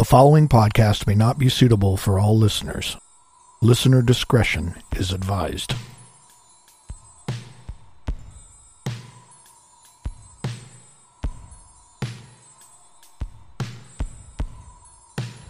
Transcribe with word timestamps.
The 0.00 0.06
following 0.06 0.48
podcast 0.48 1.06
may 1.06 1.14
not 1.14 1.38
be 1.38 1.50
suitable 1.50 1.98
for 1.98 2.18
all 2.18 2.34
listeners. 2.34 2.96
Listener 3.60 4.00
discretion 4.00 4.76
is 4.96 5.12
advised. 5.12 5.74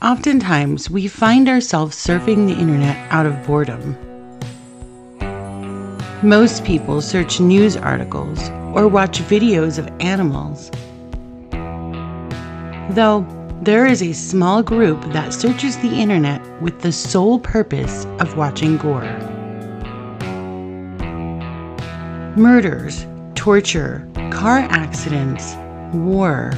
Oftentimes, 0.02 0.90
we 0.90 1.06
find 1.06 1.48
ourselves 1.48 1.96
surfing 1.96 2.48
the 2.48 2.60
internet 2.60 2.96
out 3.12 3.26
of 3.26 3.46
boredom. 3.46 3.96
Most 6.24 6.64
people 6.64 7.00
search 7.00 7.38
news 7.38 7.76
articles 7.76 8.50
or 8.74 8.88
watch 8.88 9.20
videos 9.20 9.78
of 9.78 9.88
animals. 10.00 10.72
Though 12.96 13.24
there 13.62 13.84
is 13.84 14.02
a 14.02 14.14
small 14.14 14.62
group 14.62 14.98
that 15.12 15.34
searches 15.34 15.76
the 15.78 15.92
internet 15.92 16.40
with 16.62 16.80
the 16.80 16.90
sole 16.90 17.38
purpose 17.38 18.06
of 18.18 18.34
watching 18.34 18.78
gore. 18.78 19.04
Murders, 22.36 23.06
torture, 23.34 24.08
car 24.32 24.60
accidents, 24.70 25.54
war, 25.92 26.52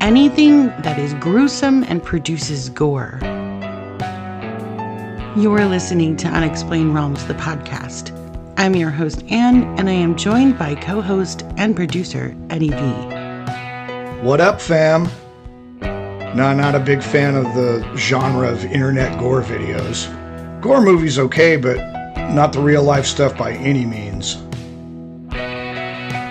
anything 0.00 0.66
that 0.82 0.98
is 0.98 1.14
gruesome 1.14 1.84
and 1.84 2.02
produces 2.02 2.68
gore. 2.70 3.20
You 5.36 5.52
are 5.52 5.66
listening 5.66 6.16
to 6.16 6.28
Unexplained 6.28 6.96
Realms, 6.96 7.24
the 7.26 7.34
podcast. 7.34 8.10
I'm 8.56 8.74
your 8.74 8.90
host, 8.90 9.22
Anne, 9.30 9.62
and 9.78 9.88
I 9.88 9.92
am 9.92 10.16
joined 10.16 10.58
by 10.58 10.74
co 10.74 11.00
host 11.00 11.44
and 11.56 11.76
producer, 11.76 12.34
Eddie 12.50 12.70
V. 12.70 14.24
What 14.24 14.40
up, 14.40 14.60
fam? 14.60 15.08
No, 16.34 16.52
not 16.52 16.74
a 16.74 16.80
big 16.80 17.00
fan 17.00 17.36
of 17.36 17.44
the 17.54 17.96
genre 17.96 18.50
of 18.50 18.64
internet 18.64 19.18
gore 19.20 19.42
videos. 19.42 20.10
Gore 20.60 20.80
movies 20.80 21.18
okay, 21.18 21.56
but 21.56 21.76
not 22.32 22.52
the 22.52 22.60
real 22.60 22.82
life 22.82 23.06
stuff 23.06 23.38
by 23.38 23.52
any 23.52 23.84
means. 23.84 24.42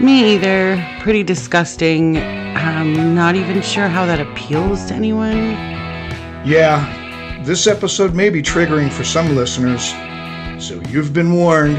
Me 0.02 0.36
either. 0.36 0.86
Pretty 1.00 1.23
disgusting. 1.23 2.17
I'm 2.17 3.16
not 3.16 3.36
even 3.36 3.61
sure 3.61 3.88
how 3.88 4.05
that 4.05 4.19
appeals 4.19 4.86
to 4.88 4.94
anyone. 4.94 5.53
Yeah, 6.45 7.42
this 7.45 7.67
episode 7.67 8.14
may 8.14 8.30
be 8.30 8.42
triggering 8.42 8.92
for 8.92 9.05
some 9.05 9.36
listeners, 9.36 9.92
so 10.61 10.81
you've 10.89 11.14
been 11.14 11.33
warned. 11.33 11.77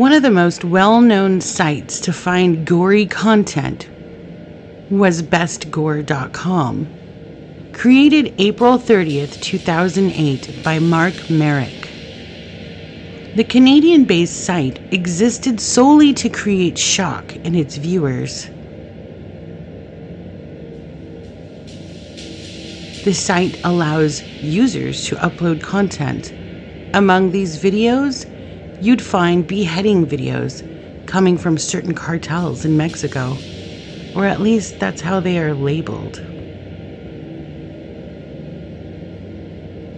One 0.00 0.14
of 0.14 0.22
the 0.22 0.30
most 0.30 0.64
well 0.64 1.02
known 1.02 1.42
sites 1.42 2.00
to 2.00 2.12
find 2.14 2.66
gory 2.66 3.04
content 3.04 3.86
was 4.90 5.20
bestgore.com. 5.22 6.88
Created 7.74 8.32
April 8.38 8.78
30th, 8.78 9.42
2008 9.42 10.64
by 10.64 10.78
Mark 10.78 11.28
Marek. 11.28 11.90
The 13.36 13.44
Canadian 13.44 14.06
based 14.06 14.42
site 14.42 14.78
existed 14.90 15.60
solely 15.60 16.14
to 16.14 16.30
create 16.30 16.78
shock 16.78 17.36
in 17.36 17.54
its 17.54 17.76
viewers. 17.76 18.46
The 23.04 23.12
site 23.12 23.60
allows 23.64 24.22
users 24.22 25.04
to 25.08 25.16
upload 25.16 25.60
content. 25.60 26.32
Among 26.94 27.32
these 27.32 27.62
videos, 27.62 28.24
you'd 28.80 29.02
find 29.02 29.46
beheading 29.46 30.06
videos 30.06 30.62
coming 31.06 31.36
from 31.38 31.58
certain 31.58 31.94
cartels 31.94 32.64
in 32.64 32.76
Mexico, 32.76 33.36
or 34.14 34.24
at 34.26 34.40
least 34.40 34.80
that's 34.80 35.02
how 35.02 35.20
they 35.20 35.38
are 35.38 35.54
labeled. 35.54 36.22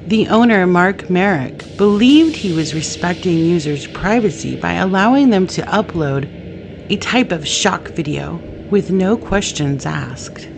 The 0.07 0.27
owner, 0.29 0.67
Mark 0.67 1.09
Marek, 1.09 1.65
believed 1.77 2.37
he 2.37 2.53
was 2.53 2.75
respecting 2.75 3.39
users' 3.39 3.87
privacy 3.87 4.57
by 4.57 4.75
allowing 4.75 5.31
them 5.31 5.47
to 5.49 5.63
upload 5.63 6.29
a 6.91 6.97
type 6.97 7.31
of 7.31 7.47
shock 7.47 7.93
video 7.93 8.43
with 8.69 8.91
no 8.91 9.17
questions 9.17 9.87
asked. 9.87 10.49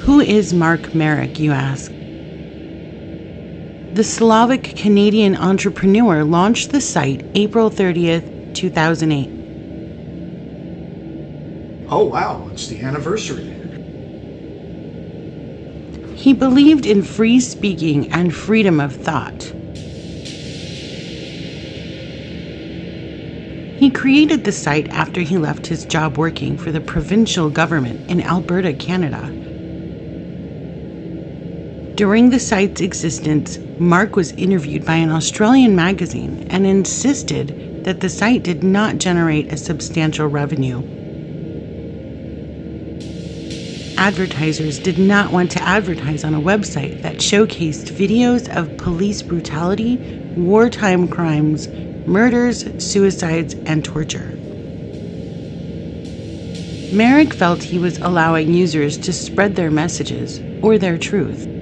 Who 0.00 0.20
is 0.20 0.54
Mark 0.54 0.94
Marek, 0.94 1.38
you 1.38 1.52
ask? 1.52 1.92
The 3.96 4.04
Slavic 4.04 4.76
Canadian 4.76 5.34
entrepreneur 5.36 6.22
launched 6.22 6.70
the 6.70 6.82
site 6.82 7.24
April 7.34 7.70
30th, 7.70 8.54
2008. 8.54 9.26
Oh, 11.90 12.04
wow, 12.04 12.46
it's 12.52 12.66
the 12.66 12.82
anniversary. 12.82 13.54
He 16.14 16.34
believed 16.34 16.84
in 16.84 17.02
free 17.02 17.40
speaking 17.40 18.12
and 18.12 18.34
freedom 18.34 18.80
of 18.80 18.94
thought. 18.94 19.44
He 23.80 23.88
created 23.88 24.44
the 24.44 24.52
site 24.52 24.88
after 24.88 25.22
he 25.22 25.38
left 25.38 25.68
his 25.68 25.86
job 25.86 26.18
working 26.18 26.58
for 26.58 26.70
the 26.70 26.82
provincial 26.82 27.48
government 27.48 28.10
in 28.10 28.20
Alberta, 28.20 28.74
Canada. 28.74 29.55
During 31.96 32.28
the 32.28 32.38
site's 32.38 32.82
existence, 32.82 33.58
Mark 33.78 34.16
was 34.16 34.32
interviewed 34.32 34.84
by 34.84 34.96
an 34.96 35.10
Australian 35.10 35.74
magazine 35.74 36.46
and 36.50 36.66
insisted 36.66 37.84
that 37.86 38.00
the 38.00 38.10
site 38.10 38.42
did 38.42 38.62
not 38.62 38.98
generate 38.98 39.50
a 39.50 39.56
substantial 39.56 40.26
revenue. 40.26 40.82
Advertisers 43.96 44.78
did 44.78 44.98
not 44.98 45.32
want 45.32 45.50
to 45.52 45.62
advertise 45.62 46.22
on 46.22 46.34
a 46.34 46.40
website 46.40 47.00
that 47.00 47.16
showcased 47.16 47.90
videos 47.92 48.54
of 48.54 48.76
police 48.76 49.22
brutality, 49.22 49.96
wartime 50.36 51.08
crimes, 51.08 51.66
murders, 52.06 52.62
suicides, 52.76 53.54
and 53.64 53.82
torture. 53.82 54.34
Marek 56.94 57.32
felt 57.32 57.62
he 57.62 57.78
was 57.78 57.96
allowing 57.98 58.52
users 58.52 58.98
to 58.98 59.14
spread 59.14 59.56
their 59.56 59.70
messages 59.70 60.40
or 60.62 60.76
their 60.76 60.98
truth. 60.98 61.55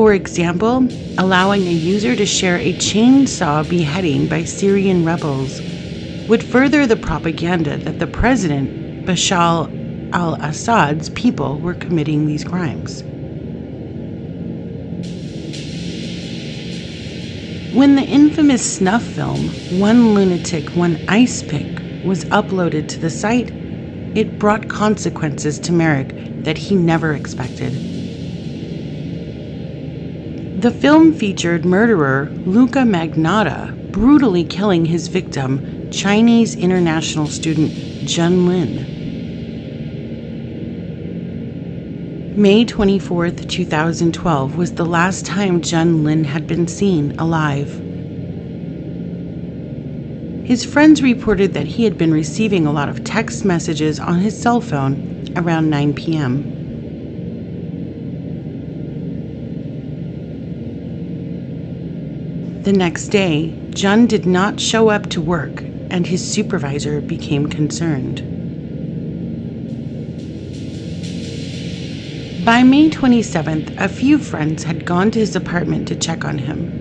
For 0.00 0.14
example, 0.14 0.88
allowing 1.18 1.68
a 1.68 1.72
user 1.72 2.16
to 2.16 2.24
share 2.24 2.56
a 2.56 2.72
chainsaw 2.72 3.68
beheading 3.68 4.28
by 4.28 4.44
Syrian 4.44 5.04
rebels 5.04 5.60
would 6.26 6.42
further 6.42 6.86
the 6.86 6.96
propaganda 6.96 7.76
that 7.76 7.98
the 7.98 8.06
president, 8.06 8.70
Bashar 9.06 9.68
al 10.14 10.36
Assad's 10.40 11.10
people, 11.10 11.58
were 11.60 11.74
committing 11.74 12.24
these 12.24 12.44
crimes. 12.44 13.04
When 17.74 17.96
the 17.96 18.04
infamous 18.04 18.62
snuff 18.62 19.04
film, 19.04 19.50
One 19.68 20.14
Lunatic, 20.14 20.74
One 20.74 21.04
Ice 21.08 21.42
Pick, 21.42 21.66
was 22.02 22.24
uploaded 22.32 22.88
to 22.88 23.00
the 23.00 23.10
site, 23.10 23.50
it 24.14 24.38
brought 24.38 24.66
consequences 24.70 25.58
to 25.60 25.74
Marek 25.74 26.14
that 26.44 26.56
he 26.56 26.74
never 26.74 27.12
expected. 27.14 27.89
The 30.60 30.70
film 30.70 31.14
featured 31.14 31.64
murderer 31.64 32.28
Luka 32.44 32.80
Magnotta 32.80 33.90
brutally 33.92 34.44
killing 34.44 34.84
his 34.84 35.08
victim, 35.08 35.90
Chinese 35.90 36.54
international 36.54 37.28
student 37.28 37.72
Jun 38.06 38.44
Lin. 38.44 38.84
May 42.36 42.66
24, 42.66 43.30
2012 43.30 44.56
was 44.58 44.74
the 44.74 44.84
last 44.84 45.24
time 45.24 45.62
Jun 45.62 46.04
Lin 46.04 46.24
had 46.24 46.46
been 46.46 46.68
seen 46.68 47.18
alive. 47.18 47.70
His 50.46 50.66
friends 50.66 51.02
reported 51.02 51.54
that 51.54 51.68
he 51.68 51.84
had 51.84 51.96
been 51.96 52.12
receiving 52.12 52.66
a 52.66 52.72
lot 52.72 52.90
of 52.90 53.02
text 53.02 53.46
messages 53.46 53.98
on 53.98 54.18
his 54.18 54.38
cell 54.38 54.60
phone 54.60 55.24
around 55.36 55.70
9 55.70 55.94
p.m. 55.94 56.59
The 62.62 62.72
next 62.72 63.08
day, 63.08 63.54
Jun 63.70 64.06
did 64.06 64.26
not 64.26 64.60
show 64.60 64.90
up 64.90 65.08
to 65.10 65.20
work, 65.20 65.62
and 65.90 66.06
his 66.06 66.22
supervisor 66.22 67.00
became 67.00 67.46
concerned. 67.48 68.20
By 72.44 72.62
May 72.62 72.90
27th, 72.90 73.80
a 73.80 73.88
few 73.88 74.18
friends 74.18 74.64
had 74.64 74.84
gone 74.84 75.10
to 75.12 75.18
his 75.18 75.34
apartment 75.34 75.88
to 75.88 75.96
check 75.96 76.24
on 76.24 76.38
him. 76.38 76.80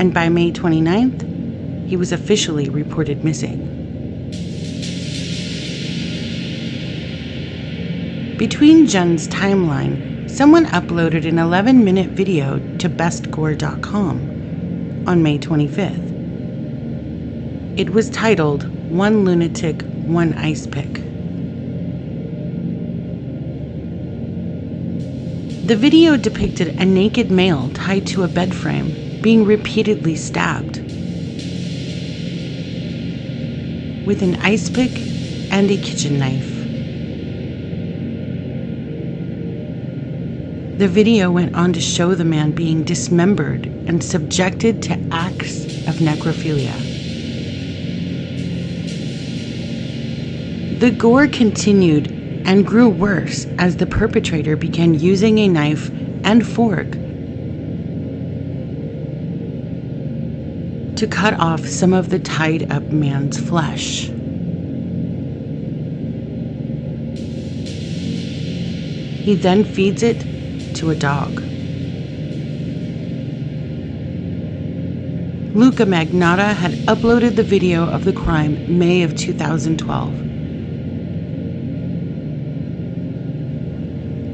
and 0.00 0.14
by 0.14 0.30
May 0.30 0.50
29th, 0.50 1.86
he 1.86 1.94
was 1.94 2.10
officially 2.10 2.70
reported 2.70 3.22
missing. 3.22 3.79
Between 8.40 8.86
Jun's 8.86 9.28
timeline, 9.28 10.30
someone 10.30 10.64
uploaded 10.64 11.28
an 11.28 11.38
11 11.38 11.84
minute 11.84 12.12
video 12.12 12.58
to 12.78 12.88
bestgore.com 12.88 15.04
on 15.06 15.22
May 15.22 15.38
25th. 15.38 17.78
It 17.78 17.90
was 17.90 18.08
titled 18.08 18.64
One 18.90 19.26
Lunatic, 19.26 19.82
One 20.06 20.32
Ice 20.32 20.66
Pick. 20.66 20.90
The 25.66 25.76
video 25.76 26.16
depicted 26.16 26.80
a 26.80 26.86
naked 26.86 27.30
male 27.30 27.68
tied 27.74 28.06
to 28.06 28.22
a 28.22 28.28
bed 28.28 28.54
frame 28.54 29.20
being 29.20 29.44
repeatedly 29.44 30.16
stabbed 30.16 30.78
with 34.06 34.22
an 34.22 34.36
ice 34.36 34.70
pick 34.70 34.92
and 35.52 35.70
a 35.70 35.76
kitchen 35.76 36.18
knife. 36.18 36.59
The 40.80 40.88
video 40.88 41.30
went 41.30 41.54
on 41.54 41.74
to 41.74 41.80
show 41.82 42.14
the 42.14 42.24
man 42.24 42.52
being 42.52 42.84
dismembered 42.84 43.66
and 43.66 44.02
subjected 44.02 44.82
to 44.84 44.98
acts 45.10 45.66
of 45.86 45.96
necrophilia. 45.96 46.72
The 50.80 50.90
gore 50.90 51.28
continued 51.28 52.10
and 52.46 52.66
grew 52.66 52.88
worse 52.88 53.44
as 53.58 53.76
the 53.76 53.84
perpetrator 53.84 54.56
began 54.56 54.94
using 54.94 55.36
a 55.40 55.48
knife 55.48 55.90
and 56.24 56.46
fork 56.46 56.92
to 60.96 61.06
cut 61.06 61.34
off 61.34 61.66
some 61.66 61.92
of 61.92 62.08
the 62.08 62.18
tied 62.18 62.72
up 62.72 62.84
man's 62.84 63.38
flesh. 63.38 64.06
He 69.20 69.34
then 69.34 69.62
feeds 69.64 70.02
it 70.02 70.39
to 70.80 70.90
a 70.90 70.96
dog. 70.96 71.40
Luka 75.54 75.84
Magnotta 75.84 76.54
had 76.54 76.72
uploaded 76.88 77.36
the 77.36 77.42
video 77.42 77.88
of 77.88 78.04
the 78.04 78.12
crime 78.12 78.78
May 78.78 79.02
of 79.02 79.16
2012. 79.16 80.30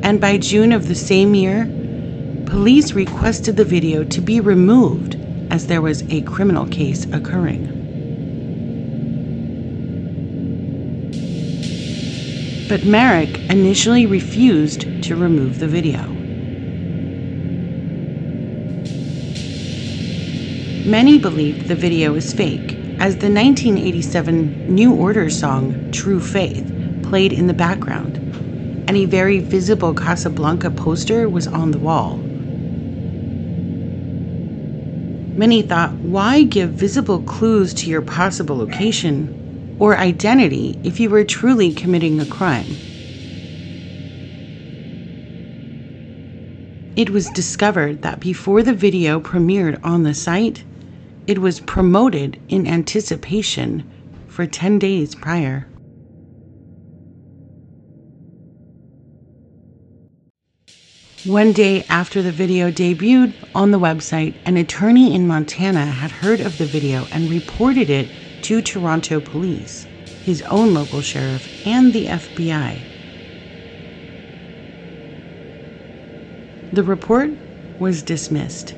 and 0.06 0.20
by 0.20 0.38
June 0.38 0.70
of 0.70 0.86
the 0.86 0.94
same 0.94 1.34
year, 1.34 1.64
police 2.46 2.92
requested 2.92 3.56
the 3.56 3.64
video 3.64 4.04
to 4.04 4.20
be 4.20 4.38
removed 4.38 5.16
as 5.50 5.66
there 5.66 5.82
was 5.82 6.04
a 6.12 6.20
criminal 6.22 6.64
case 6.64 7.06
occurring. 7.06 7.66
But 12.68 12.84
Marek 12.84 13.36
initially 13.50 14.06
refused 14.06 15.02
to 15.02 15.16
remove 15.16 15.58
the 15.58 15.66
video. 15.66 16.15
Many 20.86 21.18
believed 21.18 21.66
the 21.66 21.74
video 21.74 22.12
was 22.12 22.32
fake, 22.32 22.74
as 23.00 23.16
the 23.16 23.28
1987 23.28 24.72
New 24.72 24.94
Order 24.94 25.28
song 25.28 25.90
True 25.90 26.20
Faith 26.20 26.72
played 27.02 27.32
in 27.32 27.48
the 27.48 27.52
background 27.52 28.18
and 28.86 28.96
a 28.96 29.04
very 29.04 29.40
visible 29.40 29.92
Casablanca 29.92 30.70
poster 30.70 31.28
was 31.28 31.48
on 31.48 31.72
the 31.72 31.78
wall. 31.78 32.18
Many 35.36 35.62
thought, 35.62 35.92
why 35.94 36.44
give 36.44 36.70
visible 36.70 37.20
clues 37.22 37.74
to 37.74 37.90
your 37.90 38.02
possible 38.02 38.56
location 38.56 39.76
or 39.80 39.98
identity 39.98 40.78
if 40.84 41.00
you 41.00 41.10
were 41.10 41.24
truly 41.24 41.74
committing 41.74 42.20
a 42.20 42.26
crime? 42.26 42.76
It 46.94 47.10
was 47.10 47.28
discovered 47.30 48.02
that 48.02 48.20
before 48.20 48.62
the 48.62 48.72
video 48.72 49.18
premiered 49.18 49.80
on 49.82 50.04
the 50.04 50.14
site, 50.14 50.62
it 51.26 51.38
was 51.38 51.60
promoted 51.60 52.40
in 52.48 52.66
anticipation 52.66 53.84
for 54.28 54.46
10 54.46 54.78
days 54.78 55.14
prior. 55.14 55.66
One 61.24 61.52
day 61.52 61.84
after 61.88 62.22
the 62.22 62.30
video 62.30 62.70
debuted 62.70 63.34
on 63.52 63.72
the 63.72 63.80
website, 63.80 64.36
an 64.46 64.56
attorney 64.56 65.12
in 65.12 65.26
Montana 65.26 65.86
had 65.86 66.12
heard 66.12 66.40
of 66.40 66.58
the 66.58 66.66
video 66.66 67.08
and 67.10 67.28
reported 67.28 67.90
it 67.90 68.12
to 68.42 68.62
Toronto 68.62 69.20
police, 69.20 69.88
his 70.22 70.42
own 70.42 70.72
local 70.72 71.00
sheriff, 71.00 71.48
and 71.64 71.92
the 71.92 72.06
FBI. 72.06 72.86
The 76.70 76.84
report 76.84 77.30
was 77.80 78.04
dismissed. 78.04 78.74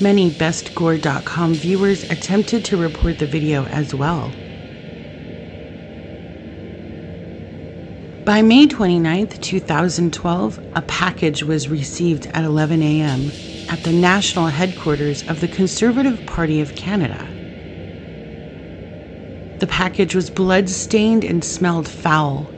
Many 0.00 0.28
BestGore.com 0.28 1.54
viewers 1.54 2.02
attempted 2.10 2.64
to 2.64 2.76
report 2.76 3.18
the 3.18 3.26
video 3.26 3.64
as 3.66 3.94
well. 3.94 4.32
By 8.24 8.42
May 8.42 8.66
29, 8.66 9.28
2012, 9.28 10.60
a 10.74 10.82
package 10.82 11.44
was 11.44 11.68
received 11.68 12.26
at 12.34 12.42
11 12.42 12.82
a.m. 12.82 13.30
at 13.68 13.84
the 13.84 13.92
national 13.92 14.48
headquarters 14.48 15.22
of 15.28 15.40
the 15.40 15.48
Conservative 15.48 16.26
Party 16.26 16.60
of 16.60 16.74
Canada. 16.74 17.28
The 19.60 19.68
package 19.68 20.16
was 20.16 20.28
blood-stained 20.28 21.24
and 21.24 21.44
smelled 21.44 21.86
foul. 21.88 22.50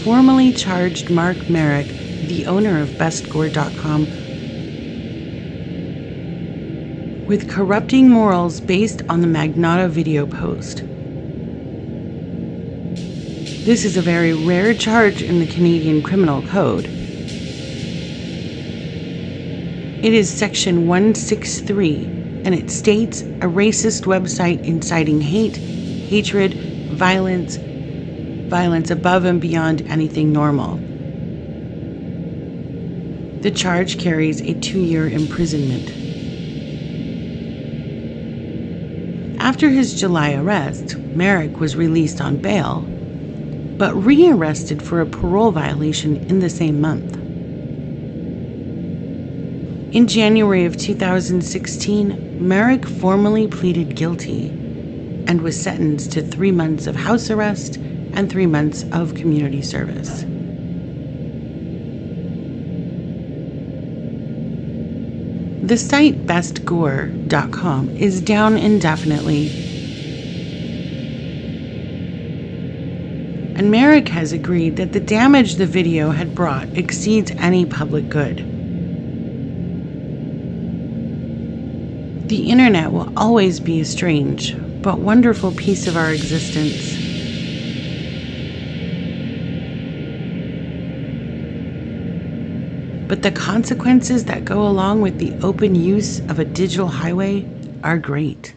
formally 0.04 0.52
charged 0.52 1.12
Mark 1.12 1.48
Marek, 1.48 1.86
the 2.28 2.48
owner 2.48 2.82
of 2.82 2.90
BestGore.com, 2.92 4.08
with 7.28 7.48
corrupting 7.48 8.10
morals 8.10 8.60
based 8.60 9.04
on 9.08 9.22
the 9.22 9.28
Magnotta 9.28 9.88
video 9.88 10.26
post. 10.26 10.82
This 13.68 13.84
is 13.84 13.98
a 13.98 14.02
very 14.02 14.34
rare 14.34 14.74
charge 14.74 15.22
in 15.22 15.42
the 15.42 15.46
Canadian 15.46 16.02
Criminal 16.02 16.42
Code, 16.42 16.86
It 20.06 20.14
is 20.14 20.30
section 20.30 20.88
163, 20.88 21.96
and 22.46 22.56
it 22.56 22.72
states 22.72 23.24
a 23.24 23.48
racist 23.50 24.06
website 24.06 24.64
inciting 24.64 25.20
hate, 25.20 25.58
hatred, 25.58 26.54
violence, 26.94 27.58
violence 28.50 28.90
above 28.90 29.26
and 29.26 29.42
beyond 29.42 29.82
anything 29.90 30.32
normal. 30.32 30.78
The 33.42 33.52
charge 33.52 34.00
carries 34.00 34.40
a 34.40 34.54
two 34.62 34.80
year 34.80 35.10
imprisonment. 35.10 35.92
After 39.42 39.68
his 39.68 40.00
July 40.00 40.36
arrest, 40.36 40.96
Marek 41.18 41.60
was 41.60 41.76
released 41.76 42.22
on 42.22 42.38
bail, 42.38 42.97
but 43.78 43.94
rearrested 43.96 44.82
for 44.82 45.02
a 45.02 45.06
parole 45.06 45.52
violation 45.52 46.18
in 46.30 46.40
the 46.40 46.50
same 46.50 46.82
month. 46.82 47.16
In 49.94 50.08
January 50.08 50.66
of 50.66 50.78
2016, 50.78 52.48
Marek 52.48 52.86
formally 52.86 53.48
pleaded 53.48 53.96
guilty 53.96 54.50
and 55.28 55.42
was 55.42 55.60
sentenced 55.60 56.12
to 56.14 56.22
three 56.22 56.52
months 56.52 56.88
of 56.88 56.96
house 56.96 57.30
arrest 57.30 57.78
and 57.78 58.30
three 58.30 58.46
months 58.46 58.84
of 58.92 59.16
community 59.16 59.62
service. 59.62 60.26
The 65.68 65.78
site 65.78 66.26
bestgore.com 66.26 67.90
is 67.90 68.22
down 68.22 68.58
indefinitely, 68.58 69.67
and 73.58 73.72
Marek 73.72 74.08
has 74.10 74.34
agreed 74.34 74.76
that 74.76 74.94
the 74.94 75.00
damage 75.00 75.56
the 75.56 75.66
video 75.66 76.12
had 76.12 76.36
brought 76.36 76.78
exceeds 76.78 77.32
any 77.40 77.66
public 77.66 78.08
good. 78.08 78.38
The 82.30 82.52
internet 82.52 82.92
will 82.92 83.12
always 83.18 83.60
be 83.60 83.82
a 83.82 83.86
strange 83.86 84.56
but 84.84 85.00
wonderful 85.00 85.52
piece 85.54 85.88
of 85.88 85.98
our 85.98 86.12
existence. 86.12 86.96
But 93.08 93.24
the 93.24 93.32
consequences 93.32 94.26
that 94.26 94.46
go 94.46 94.68
along 94.68 95.02
with 95.02 95.18
the 95.18 95.34
open 95.44 95.74
use 95.74 96.20
of 96.30 96.38
a 96.38 96.46
digital 96.46 96.90
highway 96.90 97.44
are 97.84 97.98
great. 97.98 98.54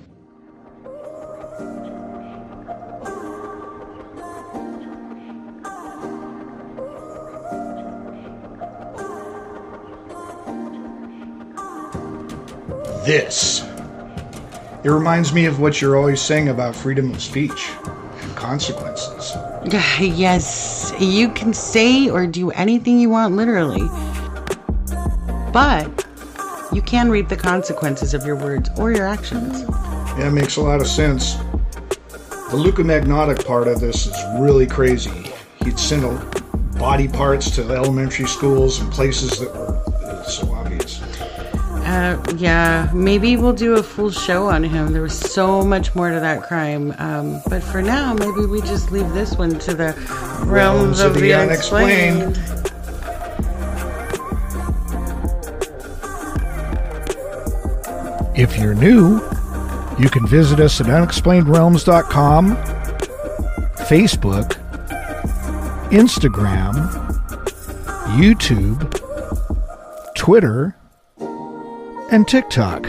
This. 13.10 13.64
It 14.84 14.88
reminds 14.88 15.32
me 15.32 15.46
of 15.46 15.58
what 15.58 15.80
you're 15.80 15.96
always 15.96 16.20
saying 16.20 16.48
about 16.48 16.76
freedom 16.76 17.10
of 17.10 17.20
speech 17.20 17.72
and 17.84 18.36
consequences. 18.36 19.32
yes, 20.00 20.94
you 21.00 21.28
can 21.30 21.52
say 21.52 22.08
or 22.08 22.28
do 22.28 22.52
anything 22.52 23.00
you 23.00 23.10
want, 23.10 23.34
literally. 23.34 23.88
But 25.52 26.06
you 26.72 26.82
can 26.82 27.10
reap 27.10 27.28
the 27.28 27.36
consequences 27.36 28.14
of 28.14 28.24
your 28.24 28.36
words 28.36 28.70
or 28.78 28.92
your 28.92 29.08
actions. 29.08 29.64
Yeah, 30.16 30.28
it 30.28 30.30
makes 30.30 30.56
a 30.56 30.60
lot 30.60 30.80
of 30.80 30.86
sense. 30.86 31.34
The 32.50 32.56
Luka 32.56 32.84
Magnotic 32.84 33.44
part 33.44 33.66
of 33.66 33.80
this 33.80 34.06
is 34.06 34.14
really 34.38 34.68
crazy. 34.68 35.32
He'd 35.64 35.80
send 35.80 36.04
body 36.78 37.08
parts 37.08 37.50
to 37.56 37.62
elementary 37.72 38.28
schools 38.28 38.80
and 38.80 38.88
places 38.92 39.40
that 39.40 39.52
were 39.52 40.22
so. 40.28 40.59
Uh, 41.90 42.16
yeah, 42.36 42.88
maybe 42.94 43.36
we'll 43.36 43.52
do 43.52 43.74
a 43.74 43.82
full 43.82 44.12
show 44.12 44.46
on 44.46 44.62
him. 44.62 44.92
There 44.92 45.02
was 45.02 45.18
so 45.18 45.64
much 45.64 45.92
more 45.96 46.08
to 46.08 46.20
that 46.20 46.44
crime. 46.44 46.94
Um, 46.98 47.42
but 47.48 47.64
for 47.64 47.82
now, 47.82 48.14
maybe 48.14 48.46
we 48.46 48.60
just 48.60 48.92
leave 48.92 49.12
this 49.12 49.34
one 49.34 49.58
to 49.58 49.74
the 49.74 49.92
realms, 50.46 51.00
realms 51.00 51.00
of, 51.00 51.06
of, 51.08 51.14
the, 51.14 51.20
the 51.22 51.34
unexplained. 51.34 52.22
unexplained. 52.22 52.60
If 58.38 58.56
you're 58.56 58.74
new, 58.74 59.16
you 59.98 60.08
can 60.08 60.28
visit 60.28 60.60
us 60.60 60.80
at 60.80 60.86
unexplainedrealms.com, 60.86 62.56
Facebook, 63.88 64.52
Instagram, 65.90 66.72
YouTube, 68.16 70.14
Twitter, 70.14 70.76
and 72.10 72.26
TikTok. 72.26 72.86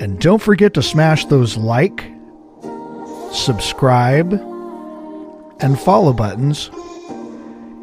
And 0.00 0.20
don't 0.20 0.42
forget 0.42 0.74
to 0.74 0.82
smash 0.82 1.26
those 1.26 1.56
like, 1.56 2.10
subscribe, 3.32 4.32
and 5.60 5.78
follow 5.78 6.12
buttons 6.12 6.70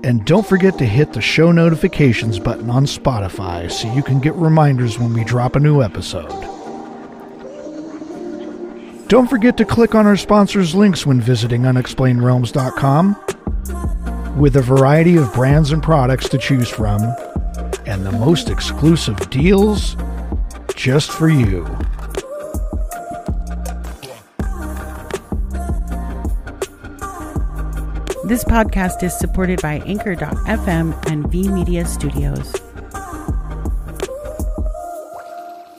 and 0.03 0.23
don't 0.25 0.45
forget 0.45 0.77
to 0.77 0.85
hit 0.85 1.13
the 1.13 1.21
show 1.21 1.51
notifications 1.51 2.39
button 2.39 2.69
on 2.69 2.85
Spotify 2.85 3.71
so 3.71 3.91
you 3.93 4.03
can 4.03 4.19
get 4.19 4.35
reminders 4.35 4.99
when 4.99 5.13
we 5.13 5.23
drop 5.23 5.55
a 5.55 5.59
new 5.59 5.81
episode. 5.81 6.29
Don't 9.07 9.27
forget 9.27 9.57
to 9.57 9.65
click 9.65 9.95
on 9.95 10.05
our 10.05 10.15
sponsors' 10.15 10.75
links 10.75 11.05
when 11.05 11.19
visiting 11.19 11.63
unexplainedrealms.com. 11.63 13.23
With 14.37 14.55
a 14.55 14.61
variety 14.61 15.17
of 15.17 15.33
brands 15.33 15.71
and 15.71 15.81
products 15.81 16.29
to 16.29 16.37
choose 16.37 16.69
from, 16.69 17.01
and 17.87 18.05
the 18.05 18.11
most 18.11 18.49
exclusive 18.49 19.17
deals 19.29 19.95
just 20.75 21.09
for 21.09 21.29
you. 21.29 21.63
This 28.25 28.43
podcast 28.43 29.03
is 29.03 29.17
supported 29.17 29.61
by 29.61 29.81
Anchor.fm 29.85 31.09
and 31.09 31.31
V 31.31 31.47
Media 31.47 31.85
Studios. 31.85 32.66